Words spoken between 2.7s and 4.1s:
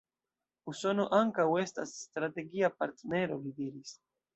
partnero, li diris.